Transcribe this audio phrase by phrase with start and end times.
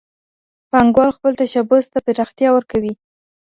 [0.69, 2.93] پانګوال خپل تشبث ته پراختیا ورکوي.